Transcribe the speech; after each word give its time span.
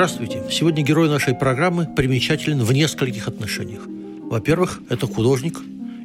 Здравствуйте! 0.00 0.42
Сегодня 0.50 0.82
герой 0.82 1.10
нашей 1.10 1.34
программы 1.34 1.84
примечателен 1.84 2.62
в 2.62 2.72
нескольких 2.72 3.28
отношениях. 3.28 3.82
Во-первых, 4.30 4.80
это 4.88 5.06
художник, 5.06 5.60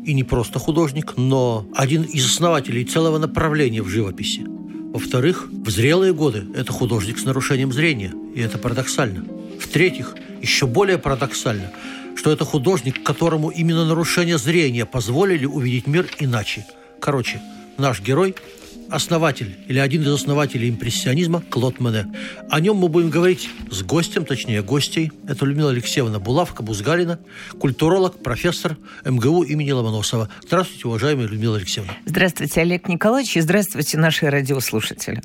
и 0.06 0.14
не 0.14 0.26
просто 0.26 0.60
художник, 0.60 1.14
но 1.16 1.66
один 1.74 2.02
из 2.02 2.26
основателей 2.26 2.84
целого 2.84 3.20
направления 3.20 3.82
в 3.82 3.88
живописи. 3.88 4.42
Во-вторых, 4.46 5.48
в 5.50 5.70
зрелые 5.70 6.14
годы 6.14 6.44
это 6.58 6.74
художник 6.74 7.18
с 7.18 7.24
нарушением 7.24 7.72
зрения, 7.72 8.14
и 8.36 8.42
это 8.42 8.58
парадоксально. 8.58 9.24
В-третьих, 9.62 10.14
еще 10.42 10.68
более 10.68 10.98
парадоксально, 10.98 11.72
что 12.18 12.34
это 12.34 12.44
художник, 12.44 13.02
которому 13.02 13.48
именно 13.48 13.86
нарушение 13.86 14.38
зрения 14.38 14.86
позволили 14.86 15.46
увидеть 15.46 15.88
мир 15.88 16.06
иначе. 16.20 16.66
Короче, 17.00 17.42
наш 17.78 18.02
герой 18.02 18.36
основатель 18.90 19.58
или 19.68 19.80
один 19.80 20.04
из 20.04 20.10
основателей 20.10 20.70
импрессионизма 20.70 21.42
Клод 21.42 21.80
Мене. 21.80 22.06
О 22.50 22.60
нем 22.60 22.78
мы 22.78 22.88
будем 22.88 23.10
говорить 23.10 23.50
с 23.72 23.84
гостем, 23.84 24.26
точнее 24.26 24.62
гостей. 24.62 25.12
Это 25.28 25.46
Людмила 25.46 25.72
Алексеевна 25.72 26.20
Булавка, 26.20 26.64
Бузгалина, 26.64 27.20
культуролог, 27.60 28.22
профессор 28.22 28.78
МГУ 29.04 29.44
имени 29.44 29.72
Ломоносова. 29.72 30.30
Здравствуйте, 30.46 30.88
уважаемая 30.88 31.28
Людмила 31.28 31.58
Алексеевна. 31.58 31.94
Здравствуйте, 32.06 32.62
Олег 32.62 32.88
Николаевич, 32.88 33.38
и 33.38 33.42
здравствуйте, 33.42 33.98
наши 33.98 34.30
радиослушатели. 34.30 35.22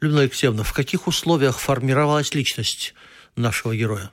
Людмила 0.00 0.22
Алексеевна, 0.22 0.62
в 0.62 0.72
каких 0.72 1.06
условиях 1.06 1.58
формировалась 1.58 2.34
личность 2.34 2.94
нашего 3.36 3.74
героя? 3.74 4.10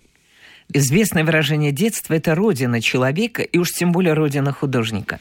Известное 0.72 1.24
выражение 1.24 1.72
детства– 1.72 2.14
это 2.16 2.36
родина 2.36 2.80
человека, 2.80 3.42
и 3.42 3.58
уж 3.58 3.72
тем 3.72 3.92
более 3.92 4.14
родина 4.14 4.52
художника. 4.52 5.20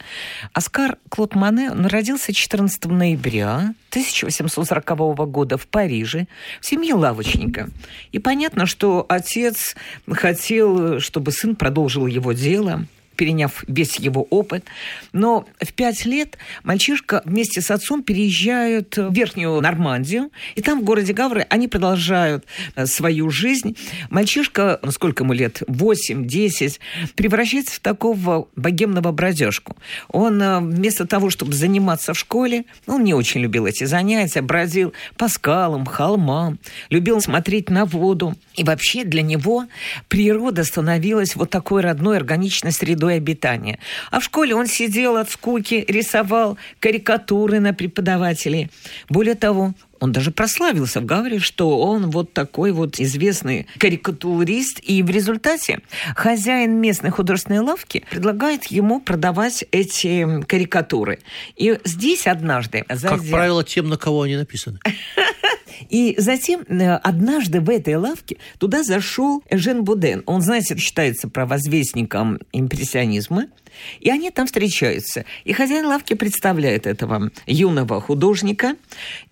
Оскар 0.53 0.97
Клод 1.09 1.33
Мане 1.33 1.71
он 1.71 1.87
родился 1.87 2.33
14 2.33 2.85
ноября 2.85 3.73
1840 3.89 4.85
года 5.31 5.57
в 5.57 5.65
Париже 5.65 6.27
в 6.61 6.67
семье 6.67 6.93
лавочника. 6.93 7.69
И 8.11 8.19
понятно, 8.19 8.67
что 8.67 9.07
отец 9.09 9.75
хотел, 10.07 10.99
чтобы 10.99 11.31
сын 11.31 11.55
продолжил 11.55 12.05
его 12.05 12.33
дело– 12.33 12.85
переняв 13.19 13.65
весь 13.67 13.99
его 13.99 14.25
опыт. 14.29 14.63
Но 15.11 15.45
в 15.59 15.73
пять 15.73 16.05
лет 16.05 16.37
мальчишка 16.63 17.21
вместе 17.25 17.59
с 17.59 17.69
отцом 17.69 18.01
переезжают 18.01 18.95
в 18.95 19.13
Верхнюю 19.13 19.59
Нормандию, 19.59 20.31
и 20.55 20.61
там, 20.61 20.79
в 20.79 20.83
городе 20.85 21.11
Гавры, 21.11 21.45
они 21.49 21.67
продолжают 21.67 22.45
э, 22.75 22.85
свою 22.85 23.29
жизнь. 23.29 23.75
Мальчишка, 24.09 24.79
ну, 24.83 24.91
сколько 24.91 25.25
ему 25.25 25.33
лет, 25.33 25.63
8-10, 25.67 26.79
превращается 27.15 27.75
в 27.75 27.79
такого 27.81 28.47
богемного 28.55 29.11
бродежку. 29.11 29.75
Он 30.07 30.41
э, 30.41 30.59
вместо 30.61 31.05
того, 31.05 31.29
чтобы 31.29 31.51
заниматься 31.51 32.13
в 32.13 32.17
школе, 32.17 32.63
ну, 32.87 32.95
он 32.95 33.03
не 33.03 33.13
очень 33.13 33.41
любил 33.41 33.65
эти 33.65 33.83
занятия, 33.83 34.41
бродил 34.41 34.93
по 35.17 35.27
скалам, 35.27 35.85
холмам, 35.85 36.57
любил 36.89 37.19
смотреть 37.19 37.69
на 37.69 37.83
воду. 37.83 38.35
И 38.55 38.63
вообще 38.63 39.03
для 39.03 39.23
него 39.23 39.65
природа 40.07 40.63
становилась 40.63 41.35
вот 41.35 41.49
такой 41.49 41.81
родной 41.81 42.15
органичной 42.15 42.71
средой 42.71 43.08
средой 43.09 43.15
обитания. 43.17 43.79
А 44.11 44.19
в 44.19 44.23
школе 44.23 44.55
он 44.55 44.67
сидел 44.67 45.17
от 45.17 45.29
скуки, 45.29 45.85
рисовал 45.87 46.57
карикатуры 46.79 47.59
на 47.59 47.73
преподавателей. 47.73 48.69
Более 49.09 49.35
того, 49.35 49.73
он 49.99 50.11
даже 50.11 50.31
прославился 50.31 51.01
в 51.01 51.05
Гавре, 51.05 51.39
что 51.39 51.79
он 51.79 52.09
вот 52.09 52.33
такой 52.33 52.71
вот 52.71 52.99
известный 52.99 53.67
карикатурист. 53.77 54.79
И 54.81 55.03
в 55.03 55.09
результате 55.09 55.79
хозяин 56.15 56.79
местной 56.79 57.09
художественной 57.09 57.59
лавки 57.59 58.03
предлагает 58.09 58.65
ему 58.65 59.01
продавать 59.01 59.65
эти 59.71 60.43
карикатуры. 60.43 61.19
И 61.57 61.77
здесь 61.83 62.27
однажды... 62.27 62.85
Зайдя... 62.89 63.17
Как 63.17 63.29
правило, 63.29 63.63
тем, 63.63 63.89
на 63.89 63.97
кого 63.97 64.21
они 64.21 64.37
написаны. 64.37 64.79
И 65.89 66.15
затем 66.17 66.61
э, 66.61 66.95
однажды 66.95 67.61
в 67.61 67.69
этой 67.69 67.95
лавке 67.95 68.37
туда 68.57 68.83
зашел 68.83 69.43
Жен 69.49 69.83
Буден. 69.83 70.23
Он, 70.25 70.41
знаете, 70.41 70.77
считается 70.77 71.29
провозвестником 71.29 72.39
импрессионизма. 72.51 73.47
И 73.99 74.09
они 74.09 74.31
там 74.31 74.47
встречаются. 74.47 75.25
И 75.43 75.53
хозяин 75.53 75.85
лавки 75.85 76.13
представляет 76.13 76.87
этого 76.87 77.31
юного 77.45 78.01
художника. 78.01 78.75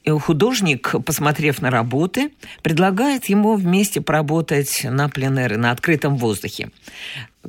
И 0.04 0.10
художник, 0.10 0.96
посмотрев 1.06 1.62
на 1.62 1.70
работы, 1.70 2.32
предлагает 2.62 3.26
ему 3.26 3.56
вместе 3.56 4.00
поработать 4.02 4.82
на 4.84 5.10
пленэре, 5.10 5.58
на 5.58 5.72
открытом 5.72 6.18
воздухе. 6.18 6.70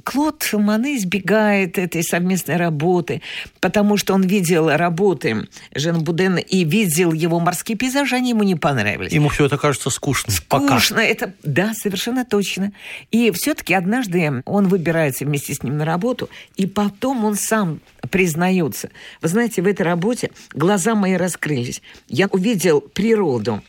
Клод 0.05 0.49
Мане 0.53 0.97
избегает 0.97 1.79
этой 1.79 2.03
совместной 2.03 2.57
работы, 2.57 3.23
потому 3.61 3.97
что 3.97 4.15
он 4.15 4.23
видел 4.23 4.69
работы 4.69 5.49
Жена 5.75 6.01
Будена 6.01 6.39
и 6.39 6.65
видел 6.65 7.13
его 7.13 7.41
морские 7.41 7.77
пейзажи, 7.77 8.17
они 8.17 8.31
ему 8.31 8.43
не 8.43 8.55
понравились. 8.55 9.13
Ему 9.13 9.29
все 9.29 9.47
это 9.47 9.59
кажется 9.59 9.91
скучным. 9.91 10.35
Скучно, 10.35 10.97
пока. 10.97 11.03
это, 11.03 11.33
да, 11.43 11.73
совершенно 11.75 12.25
точно. 12.25 12.73
И 13.11 13.31
все-таки 13.33 13.75
однажды 13.75 14.43
он 14.45 14.69
выбирается 14.69 15.25
вместе 15.25 15.55
с 15.55 15.63
ним 15.63 15.79
на 15.79 15.85
работу, 15.85 16.29
и 16.57 16.67
потом 16.67 17.25
он 17.25 17.35
сам 17.35 17.81
признается. 18.11 18.91
Вы 19.23 19.29
знаете, 19.29 19.63
в 19.63 19.67
этой 19.67 19.83
работе 19.83 20.31
глаза 20.53 20.95
мои 20.95 21.15
раскрылись. 21.15 21.83
Я 22.09 22.27
увидел 22.29 22.81
природу 22.81 23.63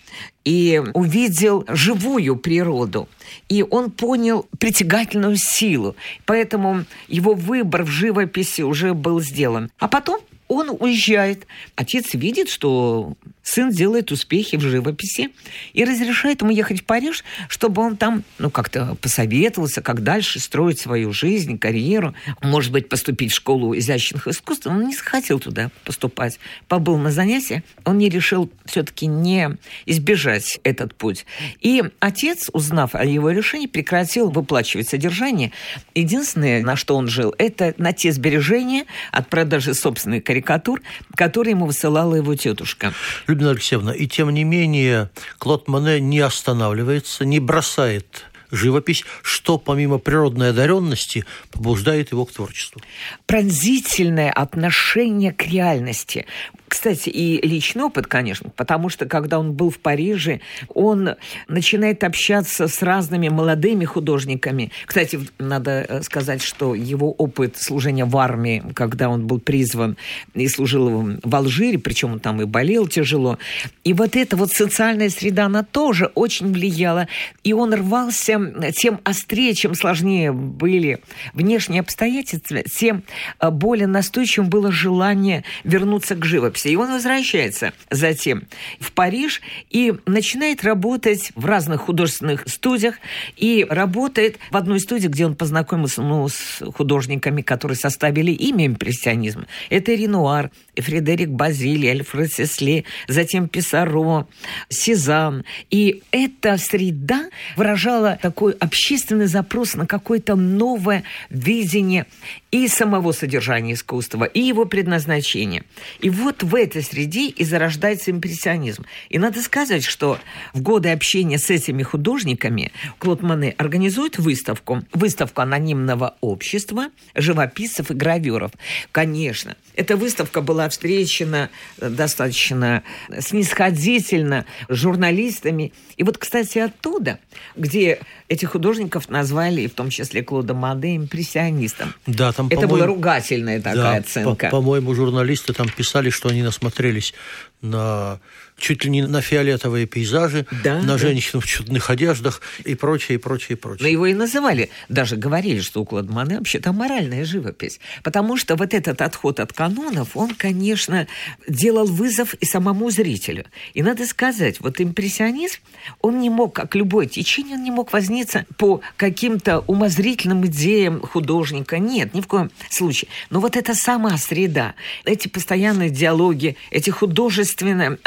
и 0.45 0.81
увидел 0.94 1.66
живую 1.67 2.35
природу. 2.35 3.07
И 3.50 3.63
он 3.69 3.91
понял 3.91 4.47
притягательную 4.57 5.35
силу. 5.38 5.95
Поэтому 6.25 6.85
его 7.07 7.33
выбор 7.33 7.83
в 7.83 7.89
живописи 7.89 8.61
уже 8.61 8.94
был 8.94 9.22
сделан. 9.22 9.69
А 9.79 9.88
потом 9.88 10.19
он 10.47 10.75
уезжает. 10.79 11.45
Отец 11.75 12.13
видит, 12.13 12.50
что 12.50 13.13
сын 13.49 13.71
делает 13.71 14.11
успехи 14.11 14.55
в 14.55 14.61
живописи 14.61 15.29
и 15.73 15.83
разрешает 15.83 16.41
ему 16.41 16.51
ехать 16.51 16.81
в 16.81 16.83
Париж, 16.83 17.23
чтобы 17.47 17.81
он 17.81 17.97
там, 17.97 18.23
ну, 18.37 18.49
как-то 18.49 18.95
посоветовался, 19.01 19.81
как 19.81 20.03
дальше 20.03 20.39
строить 20.39 20.79
свою 20.79 21.11
жизнь, 21.13 21.57
карьеру. 21.57 22.13
Может 22.41 22.71
быть, 22.71 22.89
поступить 22.89 23.31
в 23.31 23.35
школу 23.35 23.75
изящных 23.75 24.27
искусств. 24.27 24.67
Он 24.67 24.88
не 24.88 24.95
захотел 24.95 25.39
туда 25.39 25.71
поступать. 25.83 26.39
Побыл 26.67 26.97
на 26.97 27.11
занятия. 27.11 27.63
Он 27.85 27.97
не 27.97 28.09
решил 28.09 28.51
все-таки 28.65 29.07
не 29.07 29.57
избежать 29.85 30.59
этот 30.63 30.93
путь. 30.93 31.25
И 31.59 31.83
отец, 31.99 32.49
узнав 32.53 32.93
о 32.93 33.03
его 33.03 33.31
решении, 33.31 33.67
прекратил 33.67 34.29
выплачивать 34.29 34.88
содержание. 34.88 35.51
Единственное, 35.95 36.61
на 36.61 36.75
что 36.75 36.95
он 36.95 37.07
жил, 37.07 37.33
это 37.38 37.73
на 37.77 37.93
те 37.93 38.11
сбережения 38.11 38.85
от 39.11 39.27
продажи 39.27 39.73
собственной 39.73 40.21
карикатур, 40.21 40.81
которые 41.15 41.51
ему 41.51 41.65
высылала 41.65 42.15
его 42.15 42.35
тетушка. 42.35 42.93
Людмила 43.39 43.51
Алексеевна, 43.51 43.94
и 43.94 44.05
тем 44.05 44.31
не 44.31 44.44
менее 44.44 45.09
Клод 45.38 45.69
Моне 45.69 46.01
не 46.01 46.19
останавливается, 46.19 47.23
не 47.23 47.39
бросает 47.39 48.25
живопись, 48.51 49.05
что 49.22 49.57
помимо 49.57 50.00
природной 50.00 50.50
одаренности 50.50 51.23
побуждает 51.51 52.11
его 52.11 52.25
к 52.25 52.31
творчеству. 52.31 52.81
Пронзительное 53.27 54.31
отношение 54.31 55.31
к 55.31 55.44
реальности. 55.44 56.25
Кстати, 56.69 57.10
и 57.10 57.42
личный 57.45 57.83
опыт, 57.83 58.06
конечно, 58.06 58.51
потому 58.56 58.89
что 58.89 59.07
когда 59.07 59.39
он 59.39 59.54
был 59.54 59.71
в 59.71 59.80
Париже, 59.80 60.39
он 60.68 61.16
начинает 61.48 62.04
общаться 62.04 62.68
с 62.68 62.83
разными 62.83 63.27
молодыми 63.27 63.86
художниками. 63.86 64.71
Кстати, 64.86 65.19
надо 65.39 65.86
э, 65.89 66.01
сказать, 66.04 66.44
что 66.44 66.75
его 66.75 67.12
опыт 67.12 67.57
служения 67.57 68.06
в 68.06 68.16
армии, 68.16 68.63
когда 68.75 69.10
он 69.10 69.25
был 69.25 69.39
призван 69.39 69.98
и 70.36 70.48
служил 70.48 71.18
в 71.24 71.36
Алжире, 71.36 71.80
причем 71.80 72.13
он 72.13 72.19
там 72.19 72.39
и 72.39 72.45
болел 72.45 72.88
тяжело, 72.88 73.39
и 73.83 73.94
вот 73.94 74.15
эта 74.15 74.38
вот 74.38 74.51
социальная 74.51 75.10
среда, 75.10 75.45
она 75.45 75.63
тоже 75.63 76.12
очень 76.13 76.54
влияла, 76.54 77.07
и 77.44 77.51
он 77.51 77.74
рвался 77.74 78.39
тем 78.75 79.00
острее, 79.04 79.56
чем 79.56 79.74
сложнее 79.74 80.31
были 80.31 81.00
внешние 81.33 81.81
обстоятельства, 81.81 82.62
тем 82.62 83.01
э, 83.39 83.50
более 83.50 83.88
настойчивым 83.88 84.50
было 84.50 84.72
желание 84.72 85.44
вернуться 85.63 86.13
к 86.15 86.24
живописи 86.24 86.58
живописи. 86.59 86.67
И 86.69 86.75
он 86.75 86.91
возвращается 86.91 87.73
затем 87.89 88.44
в 88.79 88.91
Париж 88.91 89.41
и 89.69 89.94
начинает 90.06 90.63
работать 90.63 91.31
в 91.35 91.45
разных 91.45 91.81
художественных 91.81 92.47
студиях. 92.47 92.95
И 93.38 93.65
работает 93.69 94.38
в 94.51 94.57
одной 94.57 94.79
студии, 94.79 95.07
где 95.07 95.25
он 95.25 95.35
познакомился 95.35 96.01
ну, 96.01 96.27
с 96.27 96.63
художниками, 96.75 97.41
которые 97.41 97.77
составили 97.77 98.31
имя 98.31 98.67
импрессионизма. 98.67 99.45
Это 99.69 99.94
Ренуар, 99.94 100.51
Фредерик 100.75 101.29
Базили, 101.29 101.88
Альфред 101.88 102.31
Сесли, 102.33 102.85
затем 103.07 103.47
Писаро, 103.47 104.27
Сезанн. 104.69 105.44
И 105.69 106.03
эта 106.12 106.57
среда 106.57 107.29
выражала 107.55 108.17
такой 108.21 108.53
общественный 108.53 109.27
запрос 109.27 109.75
на 109.75 109.85
какое-то 109.85 110.35
новое 110.35 111.03
видение 111.29 112.05
и 112.51 112.68
самого 112.68 113.12
содержания 113.12 113.74
искусства, 113.74 114.24
и 114.24 114.40
его 114.40 114.66
предназначения. 114.66 115.63
И 116.00 116.10
вот 116.10 116.44
в 116.44 116.56
этой 116.56 116.81
среде 116.81 117.28
и 117.28 117.44
зарождается 117.44 118.12
импрессионизм. 118.12 118.86
И 119.10 119.19
надо 119.19 119.42
сказать, 119.42 119.84
что 119.84 120.18
в 120.54 120.62
годы 120.62 120.90
общения 120.90 121.38
с 121.38 121.50
этими 121.50 121.84
художниками 121.84 122.72
Клод 122.98 123.22
Мане 123.22 123.54
организует 123.57 124.18
выставку, 124.18 124.81
выставку 124.94 125.42
анонимного 125.42 126.16
общества 126.22 126.88
живописцев 127.16 127.92
и 127.92 127.94
гравюров. 127.94 128.51
Конечно, 128.92 129.56
эта 129.75 129.96
выставка 129.96 130.42
была 130.42 130.68
встречена 130.69 131.50
достаточно 131.78 132.84
снисходительно 133.19 134.46
журналистами. 134.68 135.72
И 135.98 136.04
вот, 136.04 136.18
кстати, 136.18 136.57
оттуда, 136.60 137.19
где 137.56 138.00
этих 138.28 138.51
художников 138.51 139.10
назвали, 139.10 139.68
в 139.68 139.74
том 139.74 139.90
числе 139.90 140.24
Клода 140.24 140.54
Маде, 140.54 140.96
импрессионистом. 140.96 141.94
Да, 142.07 142.31
там, 142.47 142.57
Это 142.57 142.68
была 142.68 142.86
ругательная 142.86 143.59
такая 143.59 143.75
да, 143.75 143.95
оценка. 143.97 144.47
По- 144.47 144.57
по-моему, 144.57 144.94
журналисты 144.95 145.53
там 145.53 145.68
писали, 145.68 146.09
что 146.09 146.30
они 146.30 146.41
насмотрелись 146.41 147.13
на 147.62 148.19
чуть 148.59 148.83
ли 148.85 148.91
не 148.91 149.07
на 149.07 149.21
фиолетовые 149.21 149.85
пейзажи, 149.85 150.45
Да, 150.63 150.79
на 150.79 150.88
да. 150.94 150.97
женщин 150.97 151.39
в 151.39 151.45
чудных 151.45 151.89
одеждах 151.89 152.41
и 152.63 152.75
прочее, 152.75 153.15
и 153.15 153.21
прочее, 153.21 153.56
и 153.57 153.59
прочее. 153.59 153.83
Но 153.83 153.88
его 153.88 154.06
и 154.06 154.13
называли, 154.13 154.69
даже 154.89 155.15
говорили, 155.15 155.59
что 155.61 155.81
у 155.81 155.85
Клода 155.85 156.11
Мане 156.11 156.38
вообще-то 156.38 156.71
моральная 156.73 157.25
живопись. 157.25 157.79
Потому 158.03 158.38
что 158.38 158.56
вот 158.56 158.73
этот 158.73 159.01
отход 159.01 159.39
от 159.39 159.53
канонов, 159.53 160.15
он, 160.15 160.35
конечно, 160.35 161.07
делал 161.47 161.85
вызов 161.85 162.33
и 162.35 162.45
самому 162.45 162.89
зрителю. 162.89 163.45
И 163.73 163.81
надо 163.83 164.06
сказать, 164.06 164.59
вот 164.59 164.79
импрессионизм, 164.81 165.59
он 166.01 166.19
не 166.19 166.29
мог, 166.29 166.53
как 166.53 166.75
любое 166.75 167.05
течение, 167.05 167.55
он 167.55 167.63
не 167.63 167.71
мог 167.71 167.94
возниться 167.94 168.45
по 168.57 168.81
каким-то 168.97 169.59
умозрительным 169.67 170.45
идеям 170.45 171.01
художника. 171.01 171.79
Нет, 171.79 172.13
ни 172.13 172.21
в 172.21 172.27
коем 172.27 172.51
случае. 172.69 173.09
Но 173.29 173.39
вот 173.39 173.55
эта 173.55 173.73
сама 173.75 174.17
среда, 174.17 174.75
эти 175.05 175.27
постоянные 175.27 175.89
диалоги, 175.89 176.57
эти 176.71 176.89
художественное 176.89 177.97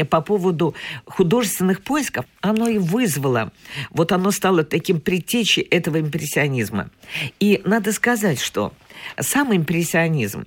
общение 0.00 0.04
по 0.04 0.20
поводу 0.20 0.74
художественных 1.06 1.82
поисков, 1.82 2.24
оно 2.40 2.68
и 2.68 2.78
вызвало, 2.78 3.52
вот 3.90 4.12
оно 4.12 4.30
стало 4.30 4.64
таким 4.64 5.00
предтечей 5.00 5.62
этого 5.62 6.00
импрессионизма. 6.00 6.90
И 7.40 7.60
надо 7.64 7.92
сказать, 7.92 8.40
что 8.40 8.72
сам 9.18 9.54
импрессионизм, 9.54 10.44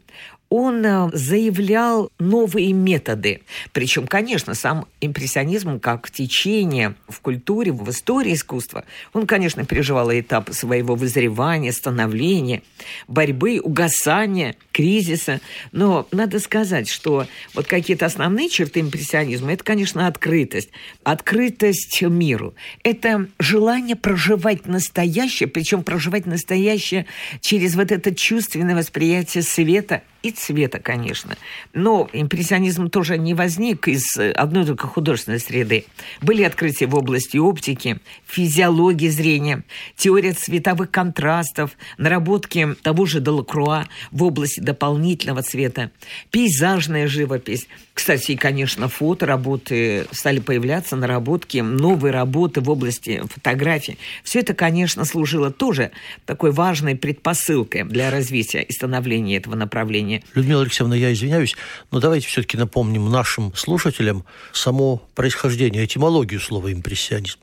он 0.55 0.85
э, 0.85 1.09
заявлял 1.13 2.11
новые 2.19 2.73
методы. 2.73 3.41
Причем, 3.71 4.05
конечно, 4.05 4.53
сам 4.53 4.85
импрессионизм 5.01 5.79
как 5.79 6.11
течение 6.11 6.93
в 7.07 7.21
культуре, 7.21 7.71
в 7.71 7.89
истории 7.89 8.35
искусства, 8.35 8.85
он, 9.13 9.25
конечно, 9.25 9.65
переживал 9.65 10.11
этап 10.11 10.51
своего 10.53 10.93
вызревания, 10.93 11.71
становления, 11.71 12.61
борьбы, 13.07 13.59
угасания, 13.63 14.55
кризиса. 14.71 15.41
Но 15.71 16.07
надо 16.11 16.37
сказать, 16.39 16.87
что 16.87 17.25
вот 17.55 17.65
какие-то 17.65 18.05
основные 18.05 18.47
черты 18.47 18.81
импрессионизма, 18.81 19.53
это, 19.53 19.63
конечно, 19.63 20.05
открытость. 20.05 20.69
Открытость 21.03 21.99
миру. 22.03 22.53
Это 22.83 23.27
желание 23.39 23.95
проживать 23.95 24.67
настоящее, 24.67 25.49
причем 25.49 25.81
проживать 25.81 26.27
настоящее 26.27 27.07
через 27.41 27.73
вот 27.73 27.91
это 27.91 28.13
чувственное 28.13 28.75
восприятие 28.75 29.41
света 29.41 30.03
и 30.23 30.31
цвета, 30.31 30.79
конечно. 30.79 31.37
Но 31.73 32.09
импрессионизм 32.13 32.89
тоже 32.89 33.17
не 33.17 33.33
возник 33.33 33.87
из 33.87 34.17
одной 34.17 34.65
только 34.65 34.87
художественной 34.87 35.39
среды. 35.39 35.85
Были 36.21 36.43
открытия 36.43 36.87
в 36.87 36.95
области 36.95 37.37
оптики, 37.37 37.99
физиологии 38.25 39.09
зрения, 39.09 39.63
теория 39.97 40.31
цветовых 40.31 40.89
контрастов, 40.89 41.71
наработки 41.97 42.75
того 42.81 43.05
же 43.05 43.19
Делакруа 43.19 43.85
в 44.11 44.23
области 44.23 44.61
дополнительного 44.61 45.43
цвета, 45.43 45.91
пейзажная 46.31 47.07
живопись. 47.07 47.67
Кстати, 47.93 48.31
и, 48.31 48.37
конечно, 48.37 48.87
фотоработы 48.87 50.07
стали 50.11 50.39
появляться, 50.39 50.95
наработки, 50.95 51.57
новые 51.57 52.11
работы 52.11 52.61
в 52.61 52.69
области 52.69 53.21
фотографии. 53.29 53.97
Все 54.23 54.39
это, 54.39 54.53
конечно, 54.53 55.05
служило 55.05 55.51
тоже 55.51 55.91
такой 56.25 56.51
важной 56.51 56.95
предпосылкой 56.95 57.83
для 57.83 58.09
развития 58.09 58.61
и 58.61 58.71
становления 58.71 59.37
этого 59.37 59.55
направления. 59.55 60.12
Людмила 60.35 60.61
Алексеевна, 60.61 60.95
я 60.95 61.11
извиняюсь, 61.13 61.55
но 61.91 61.99
давайте 61.99 62.27
все-таки 62.27 62.57
напомним 62.57 63.09
нашим 63.09 63.53
слушателям 63.55 64.25
само 64.51 65.01
происхождение, 65.15 65.85
этимологию 65.85 66.39
слова 66.39 66.71
импрессионизм. 66.71 67.39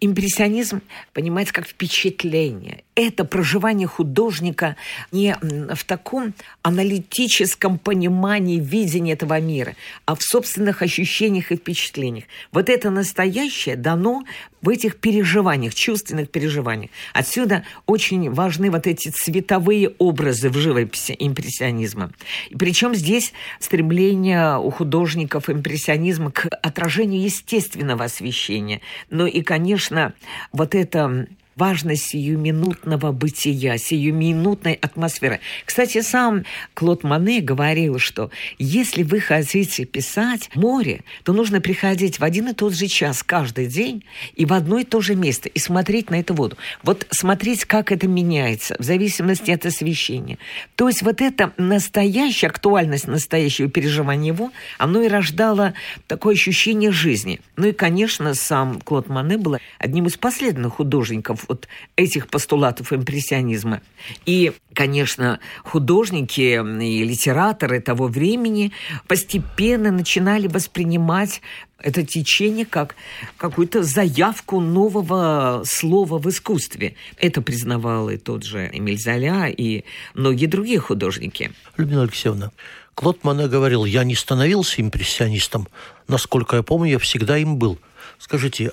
Импрессионизм 0.00 0.82
понимается 1.12 1.52
как 1.52 1.66
впечатление. 1.66 2.84
Это 2.94 3.24
проживание 3.24 3.88
художника 3.88 4.76
не 5.12 5.36
в 5.40 5.84
таком 5.84 6.34
аналитическом 6.62 7.78
понимании, 7.78 8.60
видении 8.60 9.12
этого 9.12 9.40
мира, 9.40 9.74
а 10.04 10.14
в 10.14 10.22
собственных 10.22 10.82
ощущениях 10.82 11.50
и 11.52 11.56
впечатлениях. 11.56 12.24
Вот 12.52 12.68
это 12.68 12.90
настоящее 12.90 13.76
дано 13.76 14.24
в 14.62 14.68
этих 14.68 14.96
переживаниях, 14.96 15.74
чувственных 15.74 16.30
переживаниях. 16.30 16.90
Отсюда 17.12 17.64
очень 17.86 18.30
важны 18.30 18.70
вот 18.70 18.86
эти 18.86 19.08
цветовые 19.08 19.94
образы 19.98 20.50
в 20.50 20.56
живописи 20.56 21.14
импрессионизма. 21.18 22.10
Причем 22.58 22.94
здесь 22.94 23.32
стремление 23.60 24.58
у 24.58 24.70
художников 24.70 25.48
импрессионизма 25.50 26.30
к 26.30 26.46
отражению 26.62 27.22
естественного 27.22 28.04
освещения. 28.04 28.80
Но 29.10 29.26
и, 29.26 29.42
конечно, 29.42 30.14
вот 30.52 30.74
это 30.74 31.26
важность 31.58 32.10
сиюминутного 32.10 33.12
бытия, 33.12 33.76
сиюминутной 33.78 34.74
атмосферы. 34.74 35.40
Кстати, 35.64 36.00
сам 36.00 36.44
Клод 36.74 37.02
Мане 37.02 37.40
говорил, 37.40 37.98
что 37.98 38.30
если 38.58 39.02
вы 39.02 39.20
хотите 39.20 39.84
писать 39.84 40.50
море, 40.54 41.02
то 41.24 41.32
нужно 41.32 41.60
приходить 41.60 42.20
в 42.20 42.24
один 42.24 42.48
и 42.48 42.54
тот 42.54 42.74
же 42.74 42.86
час 42.86 43.22
каждый 43.22 43.66
день 43.66 44.04
и 44.34 44.46
в 44.46 44.52
одно 44.52 44.78
и 44.78 44.84
то 44.84 45.00
же 45.00 45.16
место 45.16 45.48
и 45.48 45.58
смотреть 45.58 46.10
на 46.10 46.20
эту 46.20 46.34
воду. 46.34 46.56
Вот 46.84 47.06
смотреть, 47.10 47.64
как 47.64 47.90
это 47.90 48.06
меняется 48.06 48.76
в 48.78 48.84
зависимости 48.84 49.50
от 49.50 49.66
освещения. 49.66 50.38
То 50.76 50.88
есть 50.88 51.02
вот 51.02 51.20
эта 51.20 51.52
настоящая 51.56 52.46
актуальность 52.46 53.08
настоящего 53.08 53.68
переживания 53.68 54.32
его, 54.32 54.52
оно 54.78 55.02
и 55.02 55.08
рождало 55.08 55.74
такое 56.06 56.34
ощущение 56.34 56.92
жизни. 56.92 57.40
Ну 57.56 57.68
и, 57.68 57.72
конечно, 57.72 58.34
сам 58.34 58.80
Клод 58.80 59.08
Мане 59.08 59.38
был 59.38 59.56
одним 59.78 60.06
из 60.06 60.16
последних 60.16 60.74
художников 60.74 61.47
вот 61.48 61.66
этих 61.96 62.28
постулатов 62.28 62.92
импрессионизма. 62.92 63.80
И, 64.26 64.52
конечно, 64.74 65.40
художники 65.64 66.60
и 66.82 67.04
литераторы 67.04 67.80
того 67.80 68.06
времени 68.06 68.72
постепенно 69.06 69.90
начинали 69.90 70.46
воспринимать 70.46 71.40
это 71.80 72.04
течение 72.04 72.66
как 72.66 72.96
какую-то 73.36 73.82
заявку 73.82 74.60
нового 74.60 75.62
слова 75.64 76.18
в 76.18 76.28
искусстве. 76.28 76.96
Это 77.16 77.40
признавал 77.40 78.10
и 78.10 78.16
тот 78.16 78.42
же 78.44 78.68
Эмиль 78.72 78.98
Золя, 78.98 79.46
и 79.48 79.84
многие 80.14 80.46
другие 80.46 80.80
художники. 80.80 81.52
Людмила 81.76 82.02
Алексеевна, 82.02 82.50
Клод 82.94 83.22
Мане 83.22 83.46
говорил, 83.46 83.84
я 83.84 84.02
не 84.02 84.16
становился 84.16 84.82
импрессионистом. 84.82 85.68
Насколько 86.08 86.56
я 86.56 86.62
помню, 86.64 86.92
я 86.92 86.98
всегда 86.98 87.38
им 87.38 87.56
был. 87.56 87.78
Скажите, 88.18 88.72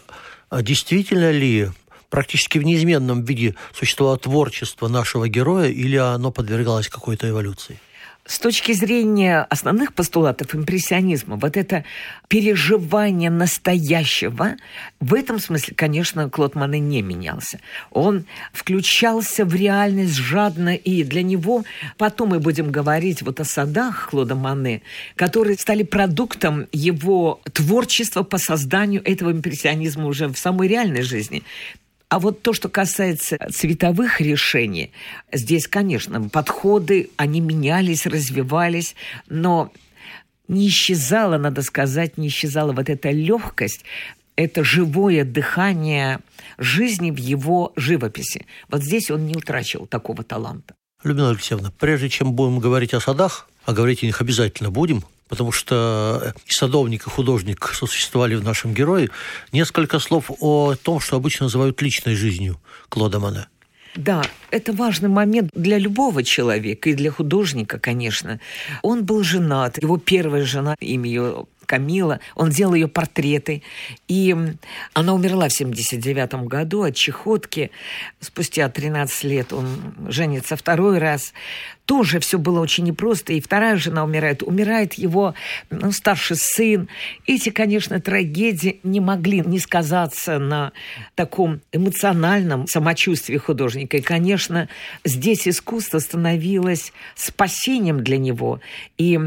а 0.49 0.63
действительно 0.63 1.29
ли 1.29 1.69
практически 2.15 2.59
в 2.59 2.63
неизменном 2.63 3.25
виде 3.25 3.55
существовало 3.73 4.17
творчество 4.17 4.87
нашего 4.87 5.27
героя 5.27 5.67
или 5.67 5.97
оно 5.97 6.31
подвергалось 6.31 6.87
какой-то 6.87 7.27
эволюции? 7.27 7.77
С 8.25 8.39
точки 8.39 8.71
зрения 8.71 9.45
основных 9.49 9.93
постулатов 9.93 10.55
импрессионизма, 10.55 11.35
вот 11.35 11.57
это 11.57 11.83
переживание 12.29 13.29
настоящего, 13.29 14.55
в 15.01 15.13
этом 15.13 15.39
смысле, 15.39 15.75
конечно, 15.75 16.29
Клод 16.29 16.55
Мане 16.55 16.79
не 16.79 17.01
менялся. 17.01 17.59
Он 17.91 18.25
включался 18.53 19.43
в 19.43 19.53
реальность 19.53 20.15
жадно, 20.15 20.73
и 20.73 21.03
для 21.03 21.21
него, 21.21 21.65
потом 21.97 22.29
мы 22.29 22.39
будем 22.39 22.71
говорить 22.71 23.23
вот 23.23 23.41
о 23.41 23.43
садах 23.43 24.09
Клода 24.09 24.35
Мане, 24.35 24.83
которые 25.15 25.57
стали 25.57 25.83
продуктом 25.83 26.67
его 26.71 27.41
творчества 27.51 28.23
по 28.23 28.37
созданию 28.37 29.01
этого 29.03 29.33
импрессионизма 29.33 30.05
уже 30.05 30.29
в 30.29 30.37
самой 30.37 30.69
реальной 30.69 31.01
жизни. 31.01 31.43
А 32.09 32.19
вот 32.19 32.41
то, 32.41 32.53
что 32.53 32.69
касается 32.69 33.37
цветовых 33.51 34.21
решений, 34.21 34.91
здесь, 35.31 35.67
конечно, 35.67 36.29
подходы, 36.29 37.09
они 37.17 37.41
менялись, 37.41 38.05
развивались, 38.05 38.95
но 39.27 39.71
не 40.47 40.67
исчезала, 40.67 41.37
надо 41.37 41.63
сказать, 41.63 42.17
не 42.17 42.27
исчезала 42.27 42.73
вот 42.73 42.89
эта 42.89 43.09
легкость, 43.09 43.83
это 44.35 44.63
живое 44.63 45.23
дыхание 45.23 46.19
жизни 46.57 47.09
в 47.11 47.17
его 47.17 47.73
живописи. 47.75 48.45
Вот 48.69 48.83
здесь 48.83 49.09
он 49.09 49.25
не 49.25 49.35
утрачивал 49.35 49.87
такого 49.87 50.23
таланта. 50.23 50.75
Людмила 51.03 51.31
Алексеевна, 51.31 51.71
прежде 51.79 52.09
чем 52.09 52.33
будем 52.33 52.59
говорить 52.59 52.93
о 52.93 52.99
садах, 52.99 53.49
а 53.65 53.73
говорить 53.73 54.03
о 54.03 54.05
них 54.05 54.21
обязательно 54.21 54.71
будем, 54.71 55.03
потому 55.27 55.51
что 55.51 56.33
и 56.45 56.51
садовник, 56.51 57.07
и 57.07 57.09
художник 57.09 57.71
сосуществовали 57.73 58.35
в 58.35 58.43
нашем 58.43 58.73
герое, 58.73 59.09
несколько 59.51 59.99
слов 59.99 60.31
о 60.39 60.75
том, 60.75 60.99
что 60.99 61.15
обычно 61.15 61.45
называют 61.45 61.81
личной 61.81 62.15
жизнью 62.15 62.59
Клода 62.89 63.19
Мане. 63.19 63.47
Да, 63.95 64.23
это 64.51 64.73
важный 64.73 65.07
момент 65.07 65.51
для 65.53 65.77
любого 65.77 66.21
человека 66.21 66.89
и 66.89 66.93
для 66.93 67.11
художника, 67.11 67.79
конечно. 67.79 68.41
Он 68.81 69.05
был 69.05 69.23
женат, 69.23 69.81
его 69.81 69.97
первая 69.97 70.43
жена, 70.43 70.75
имя 70.81 71.09
ее 71.09 71.45
Камила, 71.65 72.19
он 72.35 72.49
делал 72.49 72.73
ее 72.73 72.87
портреты. 72.87 73.63
И 74.07 74.35
она 74.93 75.13
умерла 75.13 75.49
в 75.49 75.53
79 75.53 76.45
году 76.45 76.83
от 76.83 76.95
чехотки. 76.95 77.71
Спустя 78.19 78.69
13 78.69 79.23
лет 79.25 79.53
он 79.53 79.95
женится 80.09 80.55
второй 80.55 80.99
раз 80.99 81.33
тоже 81.85 82.19
все 82.19 82.37
было 82.39 82.59
очень 82.59 82.83
непросто. 82.83 83.33
И 83.33 83.39
вторая 83.39 83.77
жена 83.77 84.03
умирает, 84.03 84.43
умирает 84.43 84.95
его 84.95 85.35
ну, 85.69 85.91
старший 85.91 86.35
сын. 86.37 86.89
Эти, 87.25 87.49
конечно, 87.49 87.99
трагедии 88.01 88.79
не 88.83 88.99
могли 88.99 89.41
не 89.41 89.59
сказаться 89.59 90.39
на 90.39 90.71
таком 91.13 91.61
эмоциональном 91.71 92.67
самочувствии 92.67 93.37
художника. 93.37 93.97
И, 93.97 94.01
конечно, 94.01 94.67
здесь 95.03 95.47
искусство 95.47 95.99
становилось 95.99 96.91
спасением 97.15 98.03
для 98.03 98.17
него. 98.17 98.59
И 98.97 99.19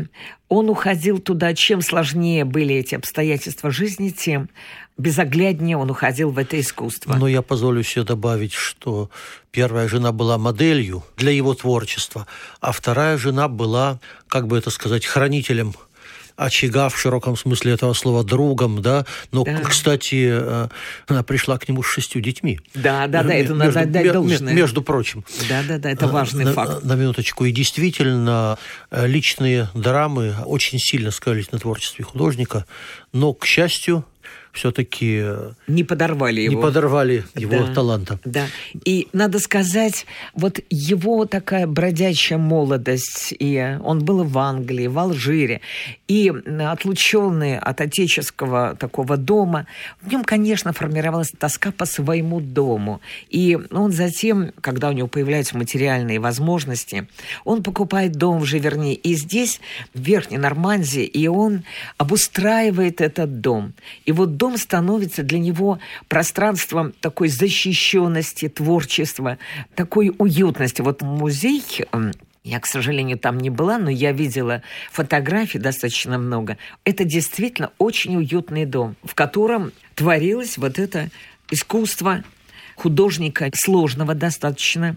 он 0.49 0.71
уходил 0.71 1.19
туда, 1.19 1.55
чем 1.55 1.83
сложнее 1.83 2.45
были 2.45 2.75
эти 2.75 2.95
обстоятельства 2.95 3.71
жизни, 3.71 4.11
тем 4.11 4.49
безогляднее 4.97 5.77
он 5.77 5.91
уходил 5.91 6.31
в 6.31 6.39
это 6.39 6.59
искусство. 6.59 7.15
Но 7.15 7.29
я 7.29 7.43
позволю 7.43 7.83
себе 7.83 8.05
добавить, 8.05 8.53
что 8.53 9.11
первая 9.51 9.89
жена 9.89 10.11
была 10.11 10.39
моделью 10.39 11.05
для 11.17 11.31
его 11.31 11.55
творчества, 11.55 12.27
а 12.61 12.73
вторая 12.73 13.19
жена 13.19 13.49
была, 13.49 14.01
как 14.27 14.47
бы 14.47 14.59
это 14.59 14.71
сказать, 14.71 15.07
хранителем 15.07 15.75
очага 16.39 16.89
в 16.89 16.99
широком 16.99 17.37
смысле 17.37 17.73
этого 17.73 17.93
слова 17.93 18.25
другом, 18.25 18.81
да. 18.81 19.05
Но, 19.33 19.45
да. 19.45 19.61
кстати, 19.61 20.29
э, 20.31 20.69
она 21.09 21.23
пришла 21.25 21.59
к 21.59 21.69
нему 21.69 21.83
с 21.83 21.87
шестью 21.87 22.23
детьми. 22.23 22.61
Да, 22.75 23.09
да, 23.09 23.25
да, 23.25 23.35
это 23.35 23.53
между, 23.53 23.55
надо 23.57 23.81
отдать 23.81 24.13
должное. 24.13 24.55
Между 24.55 24.83
прочим. 24.83 25.25
Да, 25.49 25.63
да, 25.67 25.79
да, 25.79 25.91
это 25.91 26.07
э, 26.07 26.09
важный 26.09 26.45
на, 26.45 26.53
факт. 26.53 26.85
На 26.85 26.95
минуточку. 26.95 27.45
И 27.45 27.51
действительно, 27.51 28.57
э, 28.91 29.07
личные 29.07 29.69
драмы 29.75 30.37
очень 30.47 30.79
сильно 30.79 31.11
сказались 31.11 31.51
на 31.51 31.59
творчестве 31.59 32.05
художника, 32.05 32.67
но, 33.13 33.35
к 33.35 33.45
счастью, 33.45 34.05
все-таки 34.53 35.21
э, 35.23 35.53
не 35.67 35.85
подорвали 35.85 36.41
его, 36.43 36.55
не 36.55 36.63
подорвали 36.63 37.25
его 37.35 37.67
да, 37.67 37.75
таланта. 37.75 38.21
Да. 38.25 38.47
И 38.85 39.09
надо 39.13 39.39
сказать, 39.39 40.07
вот 40.35 40.61
его 40.71 41.25
такая 41.27 41.67
бродячая 41.67 42.39
молодость, 42.39 43.35
и 43.39 43.79
он 43.83 44.05
был 44.05 44.25
в 44.25 44.39
Англии, 44.39 44.87
в 44.87 44.99
Алжире, 44.99 45.61
и 46.07 46.33
отлученный 46.61 47.59
от 47.59 47.81
отеческого 47.81 48.77
такого 48.79 49.17
дома, 49.17 49.67
в 50.01 50.11
нем, 50.11 50.25
конечно, 50.25 50.73
формировалась 50.73 51.31
тоска 51.39 51.71
по 51.71 51.85
своему 51.85 52.41
дому. 52.41 53.01
И 53.29 53.59
он 53.71 53.93
затем, 53.93 54.53
когда 54.61 54.89
у 54.89 54.93
него 54.93 55.09
появляются 55.09 55.57
материальные 55.57 56.21
возможности, 56.21 57.09
он 57.45 57.63
покупает 57.63 58.13
дом 58.13 58.39
в 58.39 58.45
Живерни, 58.45 58.95
и 58.95 59.15
здесь, 59.15 59.61
в 59.95 60.01
Верхней 60.01 60.39
Нормандии, 60.39 61.05
и 61.05 61.29
он 61.29 61.65
обустраивает 61.97 63.01
этот 63.01 63.41
дом. 63.41 63.75
И 64.05 64.13
вот 64.13 64.37
дом 64.39 64.57
становится 64.57 65.23
для 65.23 65.39
него 65.39 65.79
пространством 66.09 66.93
такой 67.01 67.29
защищенности, 67.29 68.49
творчества, 68.49 69.37
такой 69.75 70.15
уютности. 70.17 70.81
Вот 70.81 71.03
музей 71.03 71.63
я, 72.45 72.61
к 72.61 72.67
сожалению, 72.67 73.19
там 73.19 73.37
не 73.37 73.51
была, 73.51 73.77
но 73.79 73.91
я 73.91 74.13
видела 74.13 74.63
фотографий 74.91 75.59
достаточно 75.59 76.19
много. 76.19 76.57
Это 76.85 77.05
действительно 77.05 77.73
очень 77.77 78.17
уютный 78.17 78.65
дом, 78.65 78.97
в 79.05 79.15
котором 79.15 79.73
творилось 79.95 80.57
вот 80.57 80.79
это 80.79 81.11
искусство 81.51 82.25
художника 82.77 83.51
сложного 83.55 84.15
достаточно, 84.15 84.97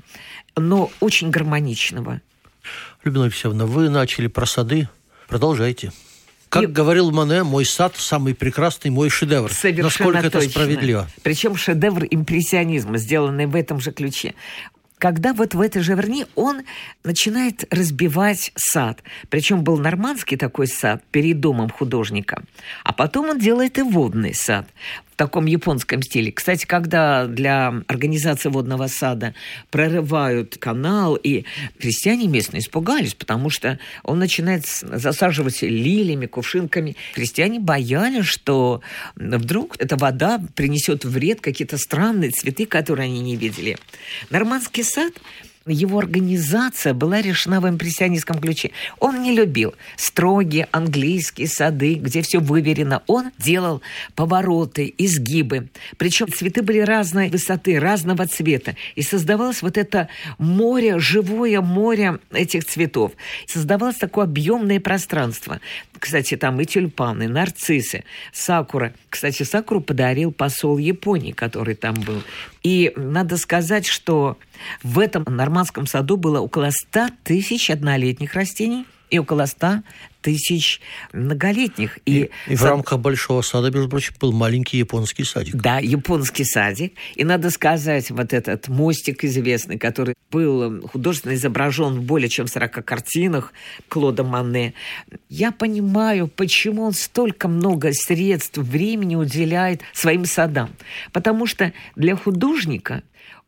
но 0.55 0.91
очень 1.01 1.29
гармоничного. 1.29 2.21
Людмила 3.03 3.25
Алексеевна, 3.25 3.65
вы 3.65 3.89
начали 3.89 4.27
про 4.27 4.45
сады. 4.45 4.88
Продолжайте. 5.27 5.91
Как 6.51 6.63
и... 6.63 6.67
говорил 6.67 7.12
Мане, 7.12 7.43
мой 7.43 7.63
сад 7.63 7.96
самый 7.96 8.36
прекрасный, 8.36 8.91
мой 8.91 9.10
шедевр. 9.10 9.51
Совершенно 9.53 9.84
Насколько 9.86 10.24
точно. 10.24 10.38
это 10.38 10.50
справедливо. 10.50 11.08
Причем 11.24 11.55
шедевр 11.55 12.05
импрессионизма, 12.12 12.98
сделанный 12.98 13.46
в 13.46 13.55
этом 13.55 13.79
же 13.79 13.91
ключе 13.91 14.36
когда 15.01 15.34
вот 15.34 15.55
в 15.55 15.62
этой 15.62 15.81
же 15.81 15.96
Верни 15.96 16.27
он 16.36 16.62
начинает 17.03 17.65
разбивать 17.74 18.51
сад. 18.55 19.01
Причем 19.29 19.63
был 19.63 19.79
нормандский 19.79 20.38
такой 20.38 20.67
сад 20.67 21.03
перед 21.10 21.39
домом 21.39 21.72
художника. 21.72 22.43
А 22.84 22.93
потом 22.93 23.29
он 23.29 23.39
делает 23.39 23.79
и 23.79 23.81
водный 23.81 24.36
сад 24.36 24.67
таком 25.22 25.46
японском 25.46 26.01
стиле. 26.01 26.32
Кстати, 26.32 26.66
когда 26.66 27.28
для 27.28 27.84
организации 27.86 28.50
водного 28.50 28.88
сада 28.88 29.36
прорывают 29.70 30.58
канал, 30.58 31.13
и 31.16 31.46
крестьяне 31.80 32.28
местные 32.28 32.62
испугались, 32.62 33.13
потому 33.13 33.51
что 33.51 33.78
он 34.01 34.18
начинает 34.18 34.66
засаживать 34.66 35.62
лилиями, 35.62 36.25
кувшинками. 36.25 36.96
Крестьяне 37.13 37.60
боялись, 37.60 38.25
что 38.25 38.82
вдруг 39.16 39.75
эта 39.78 39.96
вода 39.96 40.42
принесет 40.56 41.06
вред, 41.06 41.40
какие-то 41.40 41.78
странные 41.78 42.32
цветы, 42.32 42.66
которые 42.66 43.06
они 43.06 43.20
не 43.20 43.36
видели. 43.36 43.78
Нормандский 44.32 44.84
сад 44.84 45.13
его 45.68 46.00
организация 46.00 46.94
была 46.94 47.22
решена 47.22 47.62
в 47.62 47.70
импрессионистском 47.70 48.39
ключе. 48.39 48.72
Он 49.00 49.22
не 49.22 49.34
любил 49.34 49.75
строгие 49.96 50.68
английские 50.72 51.48
сады, 51.48 51.96
где 51.96 52.22
все 52.22 52.39
выверено. 52.39 53.03
Он 53.08 53.32
делал 53.38 53.82
повороты, 54.15 54.94
изгибы. 54.98 55.70
Причем 55.98 56.32
цветы 56.32 56.63
были 56.63 56.80
разной 56.80 57.30
высоты, 57.30 57.80
разного 57.80 58.25
цвета. 58.27 58.75
И 58.96 59.03
создавалось 59.03 59.62
вот 59.62 59.77
это 59.77 60.10
море, 60.39 60.98
живое 61.00 61.62
море 61.62 62.20
этих 62.32 62.65
цветов. 62.65 63.12
Создавалось 63.48 63.98
такое 63.98 64.25
объемное 64.25 64.80
пространство. 64.80 65.60
Кстати, 66.00 66.36
там 66.36 66.60
и 66.60 66.65
тюльпаны, 66.65 67.27
нарциссы, 67.27 68.03
сакура. 68.34 68.94
Кстати, 69.10 69.44
сакуру 69.44 69.82
подарил 69.82 70.32
посол 70.32 70.80
Японии, 70.80 71.32
который 71.32 71.75
там 71.75 71.94
был. 71.94 72.24
И 72.63 72.94
надо 72.96 73.38
сказать, 73.38 73.88
что 73.88 74.38
в 74.84 75.00
этом 75.00 75.24
нормандском 75.24 75.88
саду 75.88 76.18
было 76.18 76.39
около 76.39 76.70
100 76.70 77.10
тысяч 77.24 77.70
однолетних 77.70 78.34
растений 78.34 78.86
и 79.12 79.20
около 79.20 79.46
100 79.46 79.84
тысяч 80.22 80.80
многолетних. 81.13 82.00
И, 82.06 82.24
и, 82.24 82.30
и 82.48 82.56
в 82.56 82.63
рамках 82.63 83.00
большого 83.00 83.41
сада, 83.41 83.72
между 83.72 83.89
прочим, 83.89 84.13
был 84.20 84.32
маленький 84.32 84.77
японский 84.77 85.24
садик. 85.24 85.56
Да, 85.56 85.80
японский 85.80 86.46
садик. 86.46 86.94
И 87.15 87.24
надо 87.24 87.50
сказать, 87.50 88.10
вот 88.12 88.34
этот 88.34 88.68
мостик 88.68 89.24
известный, 89.24 89.77
который 89.77 90.15
был 90.32 90.88
художественно 90.88 91.34
изображен 91.34 92.00
в 92.00 92.03
более 92.03 92.30
чем 92.30 92.48
40 92.48 92.86
картинах 92.86 93.53
Клода 93.89 94.24
Мане. 94.24 94.74
Я 95.27 95.51
понимаю, 95.51 96.27
почему 96.27 96.84
он 96.84 96.94
столько 96.94 97.48
много 97.48 97.91
средств, 97.94 98.58
времени 98.58 99.15
уделяет 99.15 99.82
своим 99.91 100.25
садам. 100.25 100.70
Потому 101.12 101.48
что 101.48 101.74
для 101.96 102.15
художника 102.15 103.03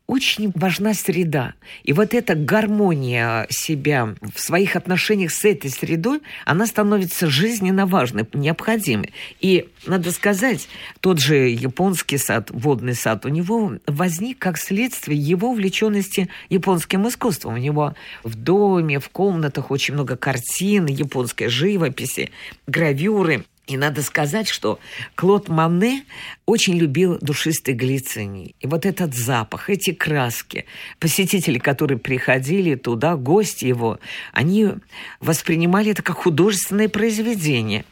очень 0.08 0.52
важна 0.56 0.94
среда. 0.94 1.54
И 1.84 1.94
вот 1.94 2.14
эта 2.14 2.36
гармония 2.36 3.48
себя 3.50 4.16
в 4.22 4.40
своих 4.40 4.76
отношениях 4.76 5.32
с 5.32 5.46
этой 5.46 5.72
средой, 5.72 6.22
она 6.46 6.66
становится 6.68 7.28
жизненно 7.28 7.86
важной, 7.86 8.28
необходимой. 8.34 9.14
И, 9.40 9.70
надо 9.88 10.12
сказать, 10.12 10.68
тот 11.00 11.20
же 11.20 11.50
японский 11.50 12.18
сад, 12.18 12.50
водный 12.52 12.96
сад, 12.96 13.26
у 13.26 13.30
него 13.30 13.74
возник 13.88 14.40
как 14.40 14.58
следствие 14.58 15.18
его 15.18 15.52
увлеченности 15.52 16.30
японским 16.50 17.08
искусством. 17.08 17.54
У 17.54 17.58
него 17.58 17.96
в 18.24 18.36
доме, 18.36 19.00
в 19.00 19.10
комнатах 19.10 19.72
очень 19.72 19.94
много 19.94 20.18
картин, 20.18 20.86
японской 20.86 21.48
живописи, 21.48 22.32
гравюры. 22.68 23.46
И 23.66 23.78
надо 23.78 24.02
сказать, 24.02 24.50
что 24.50 24.78
Клод 25.16 25.48
Мане 25.48 26.04
очень 26.46 26.78
любил 26.78 27.18
душистый 27.22 27.74
глициний. 27.74 28.56
И 28.60 28.68
вот 28.68 28.86
этот 28.86 29.16
запах, 29.16 29.70
эти 29.70 29.94
краски, 29.94 30.66
посетители, 31.00 31.60
которые 31.60 31.98
приходили 31.98 32.76
туда, 32.76 33.16
гости 33.16 33.64
его, 33.64 34.00
они 34.34 34.68
воспринимали 35.22 35.92
это 35.92 36.02
как 36.04 36.18
художественное 36.18 36.90
произведение. 36.90 37.86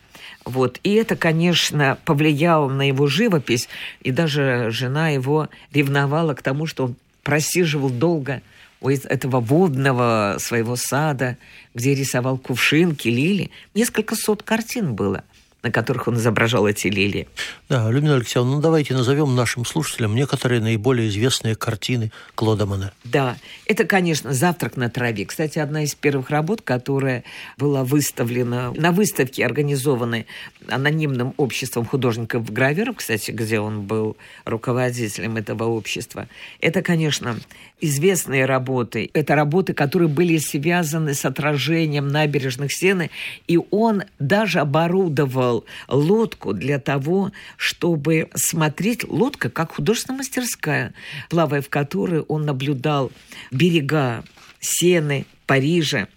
Вот. 0.43 0.77
И 0.83 0.93
это, 0.93 1.15
конечно, 1.15 1.97
повлияло 2.03 2.67
на 2.67 2.89
его 2.89 3.07
живопись. 3.07 3.69
И 4.01 4.11
даже 4.11 4.67
жена 4.71 5.09
его 5.09 5.47
ревновала 5.71 6.33
к 6.33 6.41
тому, 6.41 6.65
что 6.65 6.85
он 6.85 6.95
просиживал 7.23 7.89
долго 7.89 8.41
у 8.81 8.89
этого 8.89 9.39
водного 9.39 10.35
своего 10.39 10.75
сада, 10.75 11.37
где 11.73 11.95
рисовал 11.95 12.37
кувшинки, 12.37 13.07
лили. 13.07 13.51
Несколько 13.73 14.15
сот 14.15 14.43
картин 14.43 14.95
было 14.95 15.23
на 15.63 15.71
которых 15.71 16.07
он 16.07 16.15
изображал 16.15 16.67
эти 16.67 16.87
лилии. 16.87 17.27
Да, 17.69 17.89
Людмила 17.89 18.15
Алексеевна, 18.15 18.55
ну 18.55 18.61
давайте 18.61 18.93
назовем 18.93 19.35
нашим 19.35 19.65
слушателям 19.65 20.15
некоторые 20.15 20.61
наиболее 20.61 21.09
известные 21.09 21.55
картины 21.55 22.11
Клода 22.35 22.65
Моне. 22.65 22.91
Да, 23.03 23.37
это, 23.65 23.85
конечно, 23.85 24.33
«Завтрак 24.33 24.77
на 24.77 24.89
траве». 24.89 25.25
Кстати, 25.25 25.59
одна 25.59 25.83
из 25.83 25.93
первых 25.93 26.29
работ, 26.29 26.61
которая 26.61 27.23
была 27.57 27.83
выставлена 27.83 28.71
на 28.71 28.91
выставке, 28.91 29.45
организованной 29.45 30.25
анонимным 30.67 31.33
обществом 31.37 31.85
художников-граверов, 31.85 32.97
кстати, 32.97 33.31
где 33.31 33.59
он 33.59 33.81
был 33.81 34.17
руководителем 34.45 35.37
этого 35.37 35.65
общества. 35.65 36.27
Это, 36.59 36.81
конечно, 36.81 37.37
известные 37.79 38.45
работы. 38.45 39.09
Это 39.13 39.35
работы, 39.35 39.73
которые 39.73 40.07
были 40.07 40.37
связаны 40.37 41.13
с 41.13 41.25
отражением 41.25 42.07
набережных 42.07 42.71
стены, 42.71 43.09
и 43.47 43.59
он 43.71 44.03
даже 44.19 44.59
оборудовал 44.59 45.50
лодку 45.87 46.53
для 46.53 46.79
того, 46.79 47.31
чтобы 47.57 48.29
смотреть 48.35 49.07
лодка 49.07 49.49
как 49.49 49.73
художественная 49.73 50.19
мастерская, 50.19 50.93
плавая 51.29 51.61
в 51.61 51.69
которой 51.69 52.21
он 52.21 52.45
наблюдал 52.45 53.11
берега 53.51 54.23
Сены, 54.59 55.25
Парижа. 55.45 56.07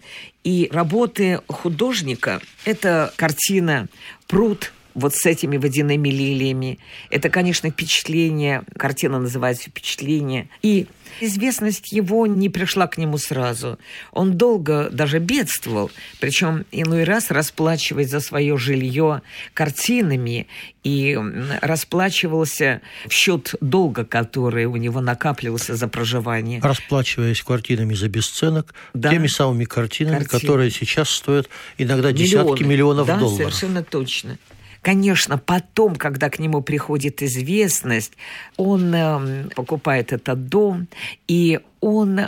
И 0.44 0.68
работы 0.70 1.40
художника– 1.48 2.40
это 2.64 3.12
картина 3.16 3.88
«Пруд», 4.26 4.72
вот 4.94 5.14
с 5.14 5.26
этими 5.26 5.56
водяными 5.56 6.08
лилиями. 6.08 6.78
Это, 7.10 7.28
конечно, 7.28 7.70
впечатление. 7.70 8.62
Картина 8.76 9.18
называется 9.18 9.70
«Впечатление». 9.70 10.48
И 10.62 10.86
Известность 11.20 11.92
его 11.92 12.26
не 12.26 12.48
пришла 12.48 12.86
к 12.86 12.98
нему 12.98 13.18
сразу. 13.18 13.78
Он 14.12 14.36
долго 14.36 14.88
даже 14.90 15.18
бедствовал, 15.18 15.90
причем 16.20 16.64
иной 16.72 17.04
раз 17.04 17.30
расплачиваясь 17.30 18.10
за 18.10 18.20
свое 18.20 18.56
жилье 18.58 19.22
картинами 19.52 20.48
и 20.82 21.18
расплачивался 21.62 22.80
в 23.06 23.12
счет 23.12 23.54
долга, 23.60 24.04
который 24.04 24.66
у 24.66 24.76
него 24.76 25.00
накапливался 25.00 25.76
за 25.76 25.88
проживание. 25.88 26.60
Расплачиваясь 26.60 27.42
картинами 27.42 27.94
за 27.94 28.08
бесценок, 28.08 28.74
да. 28.92 29.10
теми 29.10 29.28
самыми 29.28 29.64
картинами, 29.64 30.24
Картины. 30.24 30.40
которые 30.40 30.70
сейчас 30.70 31.10
стоят 31.10 31.48
иногда 31.78 32.12
десятки 32.12 32.62
Миллионы. 32.62 32.66
миллионов 32.66 33.06
да, 33.06 33.18
долларов. 33.18 33.54
совершенно 33.54 33.82
точно. 33.82 34.36
Конечно, 34.84 35.38
потом, 35.38 35.96
когда 35.96 36.28
к 36.28 36.38
нему 36.38 36.60
приходит 36.60 37.22
известность, 37.22 38.12
он 38.58 38.94
э, 38.94 39.48
покупает 39.56 40.12
этот 40.12 40.50
дом, 40.50 40.88
и 41.26 41.60
он, 41.80 42.20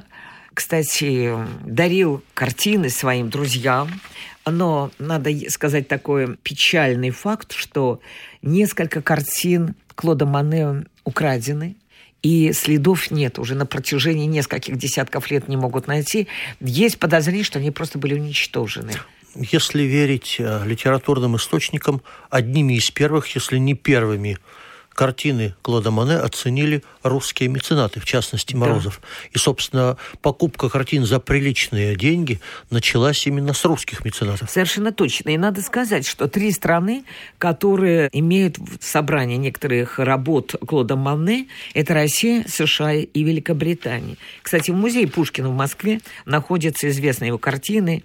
кстати, 0.54 1.34
дарил 1.66 2.24
картины 2.32 2.88
своим 2.88 3.28
друзьям. 3.28 3.90
Но 4.46 4.90
надо 4.98 5.30
сказать 5.50 5.86
такой 5.86 6.38
печальный 6.38 7.10
факт, 7.10 7.52
что 7.52 8.00
несколько 8.40 9.02
картин 9.02 9.74
Клода 9.94 10.24
Мане 10.24 10.86
украдены, 11.04 11.76
и 12.22 12.52
следов 12.54 13.10
нет. 13.10 13.38
Уже 13.38 13.54
на 13.54 13.66
протяжении 13.66 14.24
нескольких 14.24 14.78
десятков 14.78 15.30
лет 15.30 15.46
не 15.46 15.58
могут 15.58 15.88
найти. 15.88 16.26
Есть 16.60 16.98
подозрение, 16.98 17.44
что 17.44 17.58
они 17.58 17.70
просто 17.70 17.98
были 17.98 18.14
уничтожены 18.14 18.92
если 19.38 19.82
верить 19.82 20.36
э, 20.38 20.62
литературным 20.64 21.36
источникам, 21.36 22.02
одними 22.30 22.74
из 22.74 22.90
первых, 22.90 23.34
если 23.34 23.58
не 23.58 23.74
первыми 23.74 24.38
картины 24.96 25.54
Клода 25.62 25.92
Моне 25.92 26.16
оценили 26.16 26.82
русские 27.02 27.48
меценаты, 27.50 28.00
в 28.00 28.04
частности 28.04 28.56
Морозов. 28.56 29.00
Да. 29.00 29.28
И, 29.32 29.38
собственно, 29.38 29.96
покупка 30.22 30.68
картин 30.68 31.04
за 31.04 31.20
приличные 31.20 31.94
деньги 31.94 32.40
началась 32.70 33.24
именно 33.26 33.52
с 33.52 33.64
русских 33.64 34.04
меценатов. 34.04 34.50
Совершенно 34.50 34.92
точно. 34.92 35.30
И 35.30 35.36
надо 35.36 35.60
сказать, 35.60 36.06
что 36.06 36.26
три 36.26 36.50
страны, 36.50 37.04
которые 37.38 38.08
имеют 38.12 38.58
в 38.58 38.78
собрании 38.80 39.36
некоторых 39.36 39.98
работ 39.98 40.56
Клода 40.66 40.96
Моне, 40.96 41.46
это 41.74 41.94
Россия, 41.94 42.44
США 42.48 42.94
и 42.94 43.22
Великобритания. 43.22 44.16
Кстати, 44.42 44.70
в 44.70 44.74
музее 44.74 45.06
Пушкина 45.06 45.50
в 45.50 45.54
Москве 45.54 46.00
находятся 46.24 46.88
известные 46.88 47.28
его 47.28 47.38
картины. 47.38 48.02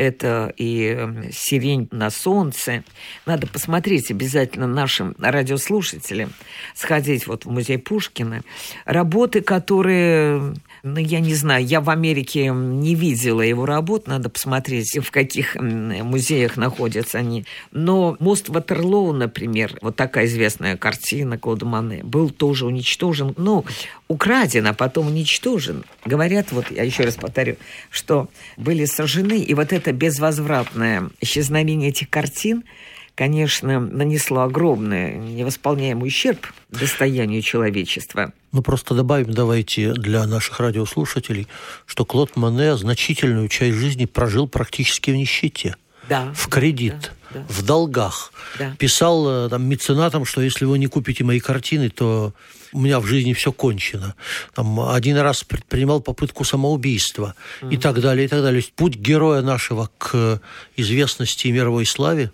Это 0.00 0.54
и 0.56 0.86
эм, 0.86 1.30
«Сирень 1.30 1.86
на 1.90 2.08
солнце». 2.08 2.84
Надо 3.26 3.46
посмотреть 3.46 4.10
обязательно 4.10 4.66
нашим 4.66 5.14
радиослушателям 5.18 6.32
сходить 6.74 7.26
вот 7.26 7.44
в 7.44 7.50
музей 7.50 7.76
Пушкина. 7.76 8.40
Работы, 8.86 9.42
которые, 9.42 10.54
ну, 10.82 10.98
я 10.98 11.20
не 11.20 11.34
знаю, 11.34 11.66
я 11.66 11.82
в 11.82 11.90
Америке 11.90 12.46
не 12.48 12.94
видела 12.94 13.42
его 13.42 13.66
работ, 13.66 14.06
надо 14.06 14.30
посмотреть, 14.30 14.96
в 14.96 15.10
каких 15.10 15.56
музеях 15.56 16.56
находятся 16.56 17.18
они. 17.18 17.44
Но 17.70 18.16
мост 18.20 18.48
Ватерлоу, 18.48 19.12
например, 19.12 19.76
вот 19.82 19.96
такая 19.96 20.24
известная 20.24 20.78
картина 20.78 21.36
Клода 21.36 21.66
Мане, 21.66 22.02
был 22.04 22.30
тоже 22.30 22.64
уничтожен, 22.64 23.34
ну, 23.36 23.66
украден, 24.10 24.66
а 24.66 24.74
потом 24.74 25.06
уничтожен. 25.06 25.84
Говорят, 26.04 26.52
вот 26.52 26.70
я 26.70 26.82
еще 26.82 27.04
раз 27.04 27.14
повторю, 27.14 27.56
что 27.90 28.28
были 28.56 28.84
сожжены, 28.84 29.38
и 29.38 29.54
вот 29.54 29.72
это 29.72 29.92
безвозвратное 29.92 31.10
исчезновение 31.20 31.88
этих 31.88 32.10
картин– 32.10 32.64
конечно, 33.20 33.80
нанесло 33.80 34.40
огромный 34.44 35.18
невосполняемый 35.18 36.08
ущерб 36.08 36.46
достоянию 36.70 37.42
человечества. 37.42 38.32
Ну, 38.52 38.62
просто 38.62 38.94
добавим, 38.94 39.34
давайте, 39.34 39.92
для 39.92 40.26
наших 40.26 40.58
радиослушателей, 40.58 41.46
что 41.84 42.06
Клод 42.06 42.36
Моне 42.36 42.78
значительную 42.78 43.48
часть 43.48 43.76
жизни 43.76 44.06
прожил 44.06 44.48
практически 44.48 45.10
в 45.10 45.16
нищете. 45.16 45.76
Да, 46.08 46.32
в 46.34 46.48
кредит, 46.48 46.94
да, 46.98 47.08
да. 47.32 47.44
в 47.48 47.62
долгах. 47.62 48.32
Да. 48.58 48.74
Писал 48.78 49.46
э, 49.46 49.48
там, 49.48 49.64
меценатам, 49.64 50.24
что 50.24 50.40
если 50.40 50.64
вы 50.64 50.78
не 50.78 50.86
купите 50.86 51.24
мои 51.24 51.40
картины, 51.40 51.88
то 51.90 52.32
у 52.72 52.80
меня 52.80 53.00
в 53.00 53.06
жизни 53.06 53.32
все 53.32 53.52
кончено. 53.52 54.14
Там, 54.54 54.80
один 54.80 55.16
раз 55.16 55.44
предпринимал 55.44 56.00
попытку 56.00 56.44
самоубийства 56.44 57.34
mm-hmm. 57.60 57.74
и 57.74 57.76
так 57.76 58.00
далее, 58.00 58.26
и 58.26 58.28
так 58.28 58.42
далее. 58.42 58.62
Путь 58.76 58.96
героя 58.96 59.42
нашего 59.42 59.90
к 59.98 60.40
известности 60.76 61.48
и 61.48 61.52
мировой 61.52 61.86
славе 61.86 62.30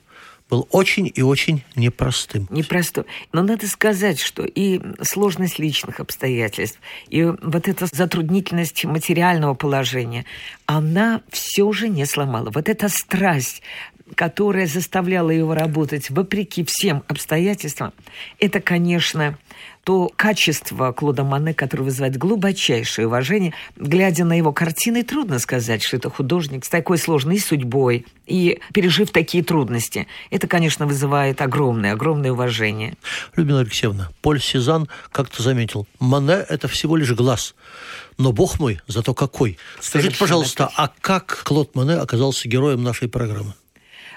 был 0.48 0.68
очень 0.70 1.10
и 1.12 1.22
очень 1.22 1.64
непростым. 1.74 2.46
Непростой. 2.50 3.04
Но 3.32 3.42
надо 3.42 3.66
сказать, 3.66 4.20
что 4.20 4.44
и 4.44 4.80
сложность 5.02 5.58
личных 5.58 6.00
обстоятельств, 6.00 6.78
и 7.08 7.24
вот 7.24 7.68
эта 7.68 7.86
затруднительность 7.90 8.84
материального 8.84 9.54
положения, 9.54 10.24
она 10.66 11.22
все 11.30 11.70
же 11.72 11.88
не 11.88 12.06
сломала. 12.06 12.50
Вот 12.50 12.68
эта 12.68 12.88
страсть, 12.88 13.62
которая 14.16 14.66
заставляла 14.66 15.30
его 15.30 15.54
работать 15.54 16.10
вопреки 16.10 16.64
всем 16.66 17.04
обстоятельствам, 17.06 17.92
это, 18.40 18.60
конечно, 18.60 19.38
то 19.84 20.10
качество 20.16 20.90
Клода 20.90 21.22
Мане, 21.22 21.54
которое 21.54 21.84
вызывает 21.84 22.16
глубочайшее 22.16 23.06
уважение, 23.06 23.52
глядя 23.76 24.24
на 24.24 24.36
его 24.36 24.52
картины, 24.52 25.04
трудно 25.04 25.38
сказать, 25.38 25.82
что 25.82 25.98
это 25.98 26.10
художник 26.10 26.64
с 26.64 26.68
такой 26.68 26.98
сложной 26.98 27.38
судьбой 27.38 28.06
и 28.26 28.58
пережив 28.72 29.10
такие 29.10 29.44
трудности. 29.44 30.08
Это, 30.30 30.48
конечно, 30.48 30.86
вызывает 30.86 31.40
огромное, 31.42 31.92
огромное 31.92 32.32
уважение. 32.32 32.96
Людмила 33.36 33.60
Алексеевна, 33.60 34.10
Поль 34.22 34.40
Сезанн 34.40 34.88
как-то 35.12 35.42
заметил, 35.42 35.86
Мане– 36.00 36.44
это 36.48 36.68
всего 36.68 36.96
лишь 36.96 37.12
глаз. 37.12 37.54
Но, 38.18 38.32
бог 38.32 38.58
мой, 38.58 38.80
зато 38.88 39.12
какой. 39.12 39.58
Скажите, 39.78 40.16
пожалуйста, 40.18 40.70
а 40.74 40.90
как 41.02 41.42
Клод 41.44 41.74
Мане 41.74 41.94
оказался 41.94 42.48
героем 42.48 42.82
нашей 42.82 43.08
программы? 43.08 43.52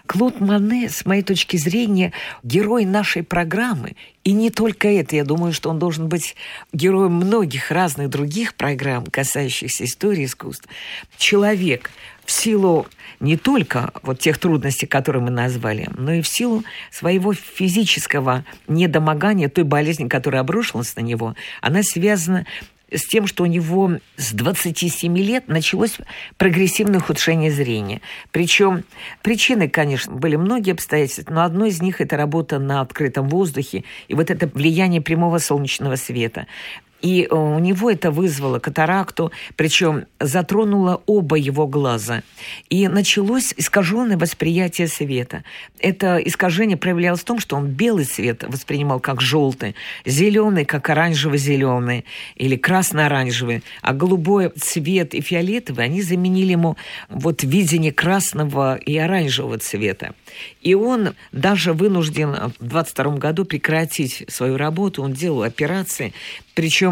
Клод 0.10 0.42
Мане, 0.42 0.90
с 0.90 1.06
моей 1.06 1.22
точки 1.22 1.58
зрения, 1.58 2.14
герой 2.42 2.84
нашей 2.84 3.22
программы. 3.22 3.96
И 4.24 4.32
не 4.32 4.50
только 4.50 4.88
это. 4.88 5.16
Я 5.16 5.24
думаю, 5.24 5.54
что 5.54 5.70
он 5.70 5.78
должен 5.78 6.10
быть 6.10 6.36
героем 6.74 7.14
многих 7.14 7.70
разных 7.70 8.10
других 8.10 8.56
программ, 8.56 9.06
касающихся 9.06 9.86
истории 9.86 10.26
искусства. 10.26 10.72
Человек 11.20 11.92
в 12.26 12.32
силу 12.32 12.88
не 13.20 13.38
только 13.38 13.92
вот 14.02 14.18
тех 14.18 14.40
трудностей, 14.40 14.88
которые 14.88 15.22
мы 15.22 15.30
назвали, 15.30 15.88
но 15.96 16.14
и 16.14 16.24
в 16.24 16.28
силу 16.28 16.64
своего 16.90 17.34
физического 17.34 18.46
недомогания, 18.68 19.48
той 19.48 19.64
болезни, 19.64 20.08
которая 20.08 20.42
обрушилась 20.42 20.96
на 20.96 21.02
него, 21.02 21.36
она 21.62 21.84
связана 21.84 22.48
с 22.92 23.08
тем, 23.08 23.28
что 23.28 23.44
у 23.44 23.46
него 23.46 24.00
с 24.18 24.32
27 24.34 25.18
лет 25.18 25.48
началось 25.48 25.98
прогрессивное 26.38 27.00
ухудшение 27.00 27.52
зрения. 27.52 28.02
Причем 28.32 28.84
причины, 29.22 29.70
конечно, 29.70 30.14
были 30.14 30.36
многие 30.36 30.72
обстоятельства, 30.72 31.34
но 31.34 31.44
одно 31.44 31.66
из 31.66 31.82
них– 31.82 32.02
это 32.02 32.18
работа 32.18 32.60
на 32.60 32.82
открытом 32.82 33.30
воздухе 33.30 33.84
и 34.08 34.14
вот 34.14 34.30
это 34.30 34.48
влияние 34.48 35.02
прямого 35.02 35.38
солнечного 35.40 35.96
света. 35.96 36.48
И 37.02 37.28
э, 37.30 37.34
у 37.34 37.60
него 37.60 37.90
это 37.90 38.12
вызвало 38.12 38.60
катаракту, 38.60 39.32
причем 39.56 40.06
затронуло 40.20 41.02
оба 41.06 41.38
его 41.38 41.68
глаза. 41.68 42.24
И 42.70 42.88
началось 42.88 43.54
искаженное 43.56 44.18
восприятие 44.18 44.88
света. 44.88 45.44
Это 45.80 46.18
искажение 46.18 46.78
проявлялось 46.78 47.22
в 47.22 47.26
том, 47.26 47.40
что 47.40 47.56
он 47.56 47.68
белый 47.68 48.06
свет 48.06 48.44
воспринимал 48.48 49.00
как 49.00 49.22
желтый, 49.22 49.76
зеленый 50.06 50.66
как 50.66 50.90
оранжево-зеленый 50.90 52.06
или 52.36 52.56
красно-оранжевый, 52.56 53.64
а 53.82 53.94
голубой 53.94 54.50
цвет 54.50 55.14
и 55.14 55.22
фиолетовый 55.22 55.86
они 55.86 56.02
заменили 56.02 56.52
ему 56.52 56.76
вот 57.08 57.44
видение 57.44 57.94
красного 57.94 58.76
и 58.76 58.98
оранжевого 58.98 59.58
цвета. 59.58 60.14
И 60.62 60.74
он 60.74 61.16
даже 61.32 61.74
вынужден 61.74 62.54
в 62.60 62.66
22 62.66 63.18
году 63.18 63.46
прекратить 63.46 64.26
свою 64.28 64.58
работу, 64.58 65.04
он 65.04 65.14
делал 65.14 65.44
операции, 65.44 66.14
причем 66.54 66.89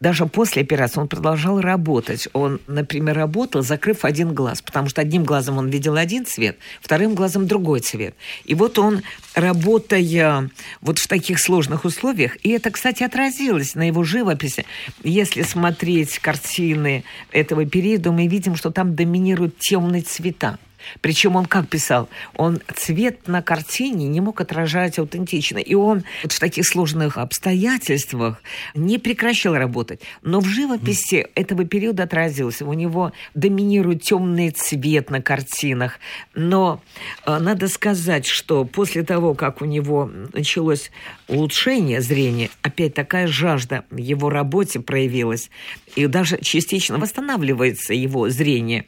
даже 0.00 0.26
после 0.26 0.62
операции 0.62 1.00
он 1.00 1.08
продолжал 1.08 1.60
работать. 1.60 2.28
Он, 2.32 2.60
например, 2.66 3.16
работал, 3.16 3.62
закрыв 3.62 4.04
один 4.04 4.34
глаз, 4.34 4.62
потому 4.62 4.88
что 4.88 5.00
одним 5.00 5.24
глазом 5.24 5.58
он 5.58 5.68
видел 5.68 5.96
один 5.96 6.26
цвет, 6.26 6.56
вторым 6.80 7.14
глазом 7.14 7.46
другой 7.46 7.80
цвет. 7.80 8.14
И 8.44 8.54
вот 8.54 8.78
он, 8.78 9.02
работая 9.34 10.48
вот 10.80 10.98
в 10.98 11.06
таких 11.06 11.38
сложных 11.38 11.84
условиях, 11.84 12.36
и 12.42 12.50
это, 12.50 12.70
кстати, 12.70 13.02
отразилось 13.02 13.74
на 13.74 13.86
его 13.86 14.04
живописи. 14.04 14.64
Если 15.02 15.42
смотреть 15.42 16.18
картины 16.18 17.04
этого 17.30 17.64
периода, 17.66 18.12
мы 18.12 18.26
видим, 18.26 18.56
что 18.56 18.70
там 18.70 18.94
доминируют 18.94 19.58
темные 19.58 20.02
цвета. 20.02 20.58
Причем 21.00 21.36
он 21.36 21.46
как 21.46 21.68
писал? 21.68 22.08
Он 22.36 22.60
цвет 22.74 23.28
на 23.28 23.42
картине 23.42 24.08
не 24.08 24.20
мог 24.20 24.40
отражать 24.40 24.98
аутентично. 24.98 25.58
И 25.58 25.74
он 25.74 26.04
вот 26.22 26.32
в 26.32 26.40
таких 26.40 26.66
сложных 26.66 27.18
обстоятельствах 27.18 28.42
не 28.74 28.98
прекращал 28.98 29.54
работать. 29.54 30.00
Но 30.22 30.40
в 30.40 30.46
живописи 30.46 31.26
этого 31.34 31.64
периода 31.64 32.04
отразился. 32.04 32.64
У 32.64 32.72
него 32.72 33.12
доминирует 33.34 34.02
темный 34.02 34.50
цвет 34.50 35.10
на 35.10 35.20
картинах. 35.22 35.98
Но 36.34 36.82
э, 37.26 37.38
надо 37.38 37.68
сказать, 37.68 38.26
что 38.26 38.64
после 38.64 39.02
того, 39.02 39.34
как 39.34 39.62
у 39.62 39.64
него 39.64 40.10
началось 40.32 40.90
улучшение 41.28 42.00
зрения, 42.00 42.50
опять 42.62 42.94
такая 42.94 43.26
жажда 43.26 43.84
в 43.90 43.96
его 43.96 44.30
работе 44.30 44.80
проявилась. 44.80 45.50
И 45.96 46.06
даже 46.06 46.38
частично 46.40 46.98
восстанавливается 46.98 47.94
его 47.94 48.28
зрение. 48.28 48.86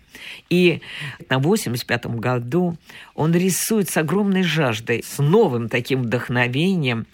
И 0.50 0.80
на 1.28 1.38
85 1.88 2.06
году 2.20 2.76
он 3.14 3.32
рисует 3.32 3.90
с 3.90 3.96
огромной 3.96 4.42
жаждой, 4.42 5.04
с 5.06 5.18
новым 5.18 5.68
таким 5.68 6.02
вдохновением 6.02 7.06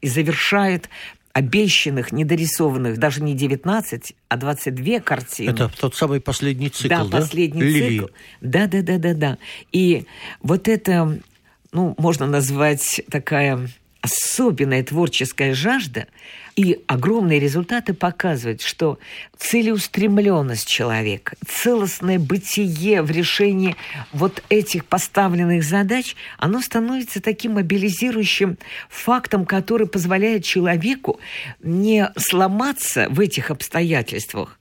и 0.00 0.08
завершает 0.08 0.88
обещанных, 1.32 2.12
недорисованных, 2.12 2.98
даже 2.98 3.20
не 3.22 3.34
19, 3.34 4.14
а 4.28 4.36
22 4.36 5.00
картины. 5.00 5.50
Это 5.50 5.68
тот 5.68 5.96
самый 5.96 6.20
последний 6.20 6.70
цикл, 6.70 6.88
да? 6.88 7.04
Да, 7.04 7.10
последний 7.18 7.60
Лилии. 7.60 7.98
цикл. 7.98 8.12
Да, 8.40 8.66
да, 8.68 8.82
да, 8.82 8.98
да, 8.98 9.14
да. 9.14 9.38
И 9.72 10.06
вот 10.42 10.68
это, 10.68 11.18
ну, 11.72 11.94
можно 11.98 12.26
назвать 12.26 13.02
такая 13.10 13.68
особенная 14.04 14.82
творческая 14.82 15.54
жажда 15.54 16.08
и 16.56 16.82
огромные 16.86 17.40
результаты 17.40 17.94
показывают, 17.94 18.60
что 18.60 18.98
целеустремленность 19.38 20.68
человека, 20.68 21.36
целостное 21.48 22.18
бытие 22.18 23.00
в 23.00 23.10
решении 23.10 23.76
вот 24.12 24.42
этих 24.50 24.84
поставленных 24.84 25.64
задач, 25.64 26.16
оно 26.38 26.60
становится 26.60 27.22
таким 27.22 27.54
мобилизирующим 27.54 28.58
фактом, 28.90 29.46
который 29.46 29.86
позволяет 29.86 30.44
человеку 30.44 31.18
не 31.62 32.12
сломаться 32.18 33.06
в 33.08 33.20
этих 33.20 33.50
обстоятельствах, 33.50 34.58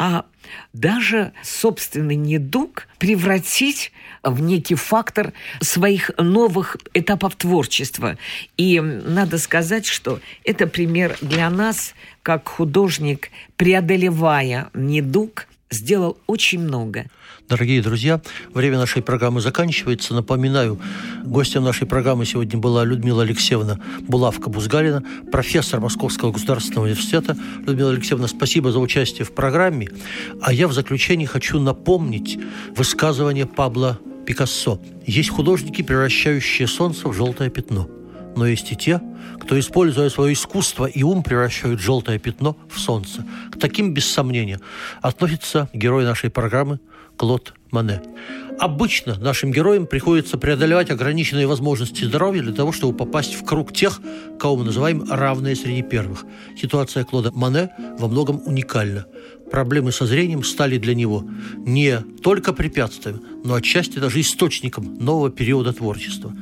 а 0.00 0.24
даже 0.72 1.34
собственный 1.42 2.16
недуг 2.16 2.88
превратить 2.98 3.92
в 4.22 4.40
некий 4.40 4.74
фактор 4.74 5.34
своих 5.60 6.10
новых 6.16 6.78
этапов 6.94 7.36
творчества. 7.36 8.16
И 8.56 8.80
надо 8.80 9.36
сказать, 9.36 9.84
что 9.84 10.20
это 10.42 10.66
пример 10.66 11.18
для 11.20 11.50
нас, 11.50 11.94
как 12.22 12.48
художник, 12.48 13.28
преодолевая 13.56 14.70
недуг, 14.72 15.46
сделал 15.70 16.16
очень 16.26 16.60
много– 16.60 17.04
Дорогие 17.50 17.82
друзья, 17.82 18.20
время 18.54 18.78
нашей 18.78 19.02
программы 19.02 19.40
заканчивается. 19.40 20.14
Напоминаю, 20.14 20.78
гостем 21.24 21.64
нашей 21.64 21.84
программы 21.84 22.24
сегодня 22.24 22.56
была 22.60 22.84
Людмила 22.84 23.24
Алексеевна 23.24 23.80
Булавка-Бузгалина, 24.06 25.02
профессор 25.32 25.80
Московского 25.80 26.30
государственного 26.30 26.84
университета. 26.84 27.36
Людмила 27.66 27.90
Алексеевна, 27.90 28.28
спасибо 28.28 28.70
за 28.70 28.78
участие 28.78 29.24
в 29.24 29.34
программе. 29.34 29.88
А 30.40 30.52
я 30.52 30.68
в 30.68 30.72
заключении 30.72 31.26
хочу 31.26 31.58
напомнить 31.58 32.38
высказывание 32.76 33.46
Пабло 33.46 33.98
Пикассо. 34.26 34.80
Есть 35.04 35.30
художники, 35.30 35.82
превращающие 35.82 36.68
солнце 36.68 37.08
в 37.08 37.12
желтое 37.12 37.50
пятно. 37.50 37.88
Но 38.36 38.46
есть 38.46 38.70
и 38.70 38.76
те, 38.76 39.00
кто, 39.40 39.58
используя 39.58 40.08
свое 40.08 40.34
искусство 40.34 40.86
и 40.86 41.02
ум, 41.02 41.24
превращают 41.24 41.80
желтое 41.80 42.20
пятно 42.20 42.56
в 42.68 42.78
солнце. 42.78 43.26
К 43.50 43.58
таким, 43.58 43.92
без 43.92 44.06
сомнения, 44.06 44.60
относится 45.02 45.68
герой 45.72 46.04
нашей 46.04 46.30
программы 46.30 46.78
Клод 47.20 47.52
Мане. 47.70 48.00
Обычно 48.58 49.14
нашим 49.18 49.52
героям 49.52 49.84
приходится 49.84 50.38
преодолевать 50.38 50.90
ограниченные 50.90 51.46
возможности 51.46 52.02
здоровья 52.04 52.40
для 52.40 52.54
того, 52.54 52.72
чтобы 52.72 52.96
попасть 52.96 53.34
в 53.34 53.44
круг 53.44 53.74
тех, 53.74 54.00
кого 54.38 54.56
мы 54.56 54.64
называем 54.64 55.04
равные 55.06 55.54
среди 55.54 55.82
первых. 55.82 56.24
Ситуация 56.56 57.04
Клода 57.04 57.30
Мане 57.34 57.72
во 57.98 58.08
многом 58.08 58.40
уникальна. 58.46 59.04
Проблемы 59.50 59.92
со 59.92 60.06
зрением 60.06 60.42
стали 60.42 60.78
для 60.78 60.94
него 60.94 61.22
не 61.58 61.98
только 62.22 62.54
препятствием, 62.54 63.20
но 63.44 63.52
отчасти 63.52 63.98
даже 63.98 64.18
источником 64.22 64.94
нового 64.98 65.28
периода 65.28 65.74
творчества. 65.74 66.32